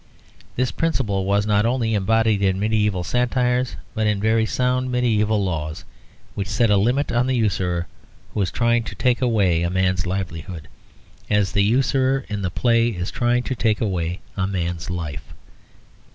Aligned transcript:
This 0.55 0.71
principle 0.71 1.25
was 1.25 1.45
not 1.45 1.63
only 1.63 1.93
embodied 1.93 2.41
in 2.41 2.59
medieval 2.59 3.03
satires 3.03 3.75
but 3.93 4.07
in 4.07 4.19
very 4.19 4.47
sound 4.47 4.91
medieval 4.91 5.43
laws, 5.45 5.85
which 6.33 6.47
set 6.47 6.71
a 6.71 6.77
limit 6.77 7.11
on 7.11 7.27
the 7.27 7.35
usurer 7.35 7.85
who 8.33 8.39
was 8.39 8.49
trying 8.49 8.81
to 8.85 8.95
take 8.95 9.21
away 9.21 9.61
a 9.61 9.69
man's 9.69 10.07
livelihood, 10.07 10.67
as 11.29 11.51
the 11.51 11.61
usurer 11.63 12.25
in 12.29 12.41
the 12.41 12.49
play 12.49 12.87
is 12.87 13.11
trying 13.11 13.43
to 13.43 13.53
take 13.55 13.79
away 13.79 14.21
a 14.35 14.47
man's 14.47 14.89
life. 14.89 15.35